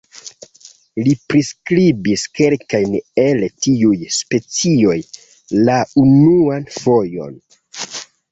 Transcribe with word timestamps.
Li 1.07 1.11
priskribis 1.31 2.23
kelkajn 2.39 2.95
el 3.25 3.45
tiuj 3.65 4.09
specioj 4.17 4.97
la 5.69 5.77
unuan 6.05 6.67
fojon. 6.79 7.37